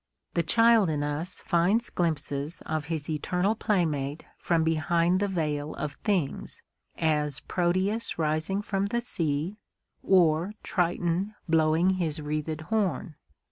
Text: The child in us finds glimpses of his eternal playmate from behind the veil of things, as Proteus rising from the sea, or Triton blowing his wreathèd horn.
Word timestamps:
The 0.33 0.41
child 0.41 0.89
in 0.89 1.03
us 1.03 1.41
finds 1.41 1.91
glimpses 1.91 2.63
of 2.65 2.85
his 2.85 3.07
eternal 3.07 3.53
playmate 3.53 4.25
from 4.39 4.63
behind 4.63 5.19
the 5.19 5.27
veil 5.27 5.75
of 5.75 5.91
things, 6.03 6.63
as 6.97 7.41
Proteus 7.41 8.17
rising 8.17 8.63
from 8.63 8.87
the 8.87 9.01
sea, 9.01 9.57
or 10.01 10.53
Triton 10.63 11.35
blowing 11.47 11.97
his 11.99 12.17
wreathèd 12.19 12.61
horn. 12.61 13.13